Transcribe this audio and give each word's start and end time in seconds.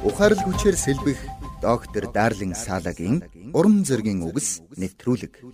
Ухаарлаг 0.00 0.48
хүчээр 0.48 0.76
сэлбэх 0.80 1.20
доктор 1.60 2.08
Дарлин 2.08 2.56
Салагийн 2.56 3.20
урам 3.52 3.84
зоригийн 3.84 4.24
үгс 4.24 4.64
нэвтрүүлэг. 4.80 5.44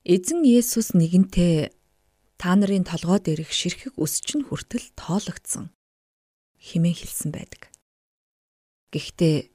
Эзэн 0.00 0.40
Есүс 0.48 0.96
нэгэнтээ 0.96 1.76
та 2.40 2.56
нарын 2.56 2.88
толгой 2.88 3.20
дээрх 3.20 3.52
ширхэг 3.52 4.00
өс 4.00 4.24
чинь 4.24 4.48
хүртэл 4.48 4.96
тоологдсон 4.96 5.76
химэн 6.56 6.96
хэлсэн 6.96 7.36
байдаг. 7.36 7.68
Гэхдээ 8.96 9.52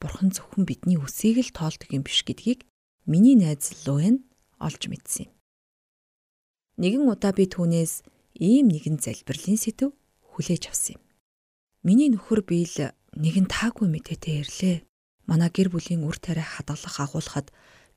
Бурхан 0.00 0.32
зөвхөн 0.32 0.64
бидний 0.64 0.96
үсийг 0.96 1.44
л 1.44 1.52
тоолдог 1.52 1.92
юм 1.92 2.08
биш 2.08 2.24
гэдгийг 2.24 2.64
миний 3.04 3.36
найз 3.36 3.84
Луэн 3.84 4.24
олж 4.56 4.88
мэдсэн 4.88 5.28
юм. 5.28 5.37
Нэгэн 6.78 7.10
удаа 7.10 7.34
би 7.34 7.50
түүнээс 7.50 8.06
ийм 8.38 8.70
нэгэн 8.70 9.02
залбирлын 9.02 9.58
сэдв 9.58 9.90
хүлээж 10.30 10.70
авсан 10.70 10.94
юм. 10.94 11.02
Миний 11.82 12.06
нөхөр 12.06 12.46
биел 12.46 12.94
нэгэн 13.18 13.50
таагүй 13.50 13.90
мэдээтэй 13.90 14.46
ирлээ. 14.46 14.76
Манай 15.26 15.50
гэр 15.50 15.74
бүлийн 15.74 16.06
үр 16.06 16.14
тариа 16.22 16.46
хадгалах 16.46 16.96
агуулхад 17.02 17.50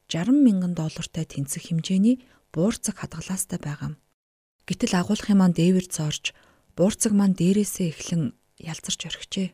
60 0.09 0.33
мянган 0.33 0.73
доллартай 0.73 1.29
тэнцэх 1.29 1.69
хэмжээний 1.69 2.25
буурцаг 2.49 2.97
хадгалаастай 3.05 3.61
байгаа 3.61 3.93
юм. 3.93 3.95
Гэтэл 4.65 4.97
агуулгын 4.97 5.37
маань 5.37 5.53
дээвэр 5.53 5.85
зорж 5.85 6.33
буурцаг 6.73 7.13
маань 7.13 7.37
дээрээсээ 7.37 7.87
эхлэн 7.93 8.33
ялзарч 8.57 9.01
орхижээ. 9.05 9.53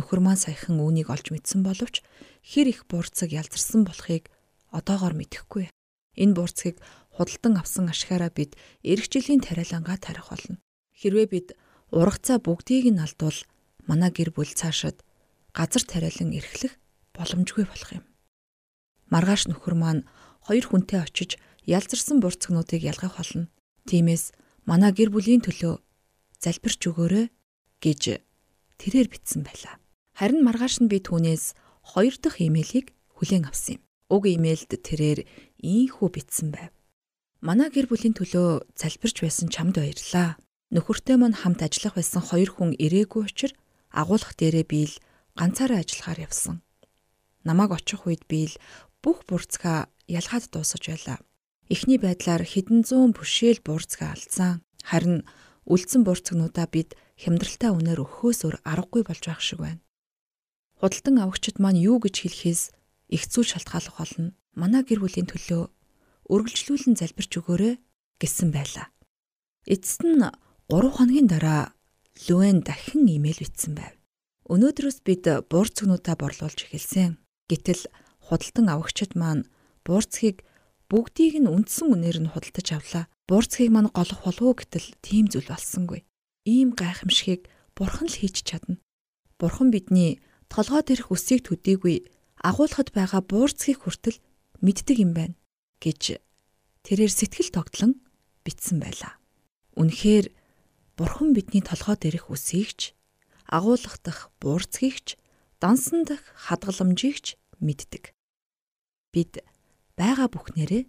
Нөхөр 0.00 0.20
маань 0.24 0.40
саяхан 0.40 0.80
үүнийг 0.80 1.12
олж 1.12 1.28
мэдсэн 1.28 1.60
боловч 1.60 2.00
хэр 2.40 2.72
их 2.72 2.88
буурцаг 2.88 3.28
ялзарсан 3.36 3.84
болохыг 3.84 4.32
одоогоор 4.72 5.12
мэдэхгүй. 5.12 5.68
Энэ 6.16 6.36
буурцгийг 6.36 6.80
худалдан 7.16 7.60
авсан 7.60 7.86
ашгаараа 7.92 8.32
бид 8.32 8.56
эх 8.82 9.08
жилийн 9.12 9.44
тариалангаа 9.44 9.98
тарих 10.00 10.32
болно. 10.32 10.56
Хэрвээ 10.96 11.26
бид 11.28 11.48
ургацаа 11.92 12.40
бүгдийг 12.40 12.88
нь 12.88 13.02
алдвал 13.04 13.38
манай 13.88 14.10
гэр 14.10 14.32
бүл 14.32 14.48
цаашид 14.48 15.04
газар 15.52 15.84
тариалан 15.84 16.32
эрхлэх 16.32 16.74
боломжгүй 17.12 17.64
болох 17.68 17.90
юм. 17.92 18.04
Маргааш 19.12 19.52
нөхөр 19.52 19.74
маань 19.76 20.02
хоёр 20.46 20.64
хүнтэй 20.66 21.04
очиж 21.04 21.36
ялзарсан 21.68 22.18
бурцгнуудыг 22.24 22.80
ялгах 22.80 23.20
болно. 23.20 23.52
Тиймээс 23.84 24.32
манай 24.64 24.92
гэр 24.96 25.12
бүлийн 25.12 25.44
төлөө 25.44 25.74
залбирч 26.40 26.80
өгөөрэй 26.88 27.26
гэж 27.84 28.02
тэрээр 28.80 29.08
бичсэн 29.12 29.44
байлаа. 29.44 29.76
Харин 30.16 30.40
маргааш 30.42 30.80
нь 30.80 30.88
би 30.88 30.98
түүнээс 31.04 31.54
хоёр 31.92 32.14
дахь 32.16 32.40
имэйлийг 32.40 32.96
хүлээн 33.20 33.46
авсан 33.46 33.76
юм. 33.76 33.82
Уг 34.08 34.24
имэйлд 34.28 34.70
тэрээр 34.80 35.20
ийхүү 35.60 36.08
бичсэн 36.08 36.48
байв. 36.52 36.72
Манай 37.42 37.74
гэр 37.74 37.90
бүлийн 37.90 38.14
төлөө 38.14 38.70
залбирч 38.78 39.18
байсан 39.18 39.50
чамд 39.50 39.74
баярлалаа. 39.74 40.38
Нөхөртэй 40.70 41.18
мань 41.18 41.34
хамт 41.34 41.58
ажиллах 41.66 41.98
байсан 41.98 42.22
хоёр 42.22 42.54
хүн 42.54 42.70
ирээгүй 42.78 43.26
учраас 43.26 43.58
агуулгах 43.90 44.38
дээрээ 44.38 44.66
би 44.70 44.86
л 44.86 44.94
ганцаараа 45.34 45.82
ажиллахаар 45.82 46.22
явсан. 46.22 46.62
Намайг 47.42 47.74
очих 47.74 48.06
үед 48.06 48.30
би 48.30 48.46
л 48.46 48.54
бүх 49.02 49.26
бурцгаа 49.26 49.90
ялгаад 50.06 50.54
дуусгаж 50.54 50.84
байлаа. 50.86 51.18
Эхний 51.66 51.98
байдлаар 51.98 52.46
хэдэн 52.46 52.86
зуун 52.86 53.10
бүшээл 53.10 53.58
бурцгаа 53.66 54.14
алдсан. 54.14 54.62
Харин 54.86 55.26
үлдсэн 55.66 56.06
бурцгнуудаа 56.06 56.70
бид 56.70 56.94
хямдралтай 57.18 57.74
үнээр 57.74 58.06
өхөөс 58.06 58.46
өр 58.46 58.62
аргагүй 58.62 59.02
болж 59.02 59.22
байх 59.26 59.42
шиг 59.42 59.58
байна. 59.66 59.82
Худалдан 60.78 61.18
авагчид 61.18 61.58
маань 61.58 61.82
юу 61.82 61.98
гэж 61.98 62.22
хэлэхээс 62.22 62.62
их 63.10 63.22
зүйл 63.26 63.50
шалтгааллах 63.50 63.98
болно. 63.98 64.30
Манай 64.54 64.86
гэр 64.86 65.02
бүлийн 65.02 65.26
төлөө 65.26 65.66
өргөлжлүүлэн 66.32 66.96
залбирч 66.96 67.32
өгөөрэй 67.38 67.74
гэсэн 68.20 68.48
байлаа. 68.56 68.88
Эцэст 69.68 70.02
нь 70.08 70.24
3 70.72 70.96
хоногийн 70.96 71.28
дараа 71.28 71.76
Луэн 72.28 72.64
дахин 72.64 73.04
имэйл 73.08 73.40
бичсэн 73.44 73.76
байв. 73.76 73.94
Өнөөдрөөс 74.48 74.98
бид 75.04 75.24
буурцгнуудаа 75.52 76.16
борлуулж 76.16 76.58
эхэлсэн. 76.64 77.20
Гэтэл 77.48 77.88
худалдан 78.26 78.66
авагчид 78.68 79.12
маань 79.16 79.48
буурцгийг 79.84 80.44
бүгдийг 80.90 81.40
нь 81.40 81.48
үндсэн 81.48 81.88
үнээр 81.92 82.18
нь 82.20 82.32
худалдаж 82.32 82.68
авлаа. 82.72 83.04
Буурцгийг 83.28 83.70
маань 83.72 83.92
голох 83.92 84.20
болов 84.24 84.44
уу 84.44 84.56
гэтэл 84.56 84.88
тийм 85.00 85.24
зүйл 85.32 85.48
болсонгүй. 85.48 86.04
Ийм 86.44 86.76
гайхамшигыг 86.76 87.48
бурхан 87.76 88.08
л 88.08 88.18
хийж 88.20 88.44
чадна. 88.44 88.76
Бурхан 89.40 89.72
бидний 89.72 90.20
толгой 90.52 90.82
дээрх 90.84 91.08
үсийг 91.14 91.48
төдийгүй 91.48 92.12
агуулхад 92.44 92.92
байгаа 92.92 93.22
буурцгийг 93.24 93.82
хүртэл 93.82 94.20
мэддэг 94.60 94.98
юм 95.00 95.12
байна 95.16 95.34
гэж 95.80 96.20
тэрээр 96.86 97.12
сэтгэл 97.12 97.50
тогтлон 97.54 98.02
бичсэн 98.44 98.82
байлаа. 98.82 99.18
Үнэхээр 99.78 100.30
бурхан 100.98 101.32
бидний 101.32 101.62
толгой 101.62 101.96
дээрх 101.96 102.30
үсийгч 102.30 102.92
агуулгах 103.46 103.98
дах 104.02 104.30
буурцгийгч 104.42 105.16
дансан 105.62 106.04
дах 106.04 106.22
хадгаламжийгч 106.46 107.38
мэддэг. 107.62 108.12
Бид 109.14 109.42
байгаа 109.96 110.28
бүхнээрээ 110.32 110.84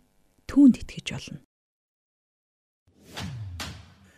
түүнд 0.49 0.75
итгэж 0.81 1.07
болно. 1.13 1.39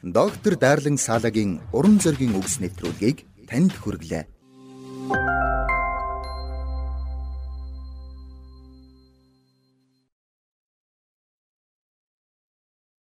Доктор 0.06 0.54
Дарлин 0.56 1.02
Салагийн 1.02 1.66
уран 1.74 1.98
зөгийн 1.98 2.38
үгс 2.38 2.62
нэвтрүүлгийг 2.62 3.26
танд 3.50 3.74
хүргэлээ 3.74 4.35